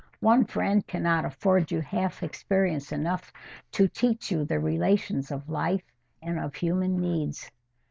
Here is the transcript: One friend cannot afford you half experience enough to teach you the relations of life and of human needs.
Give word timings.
One 0.21 0.45
friend 0.45 0.87
cannot 0.87 1.25
afford 1.25 1.69
you 1.69 1.79
half 1.81 2.23
experience 2.23 2.91
enough 2.91 3.31
to 3.73 3.87
teach 3.87 4.31
you 4.31 4.43
the 4.45 4.59
relations 4.59 5.29
of 5.29 5.47
life 5.47 5.83
and 6.23 6.39
of 6.39 6.55
human 6.55 6.99
needs. 6.99 7.51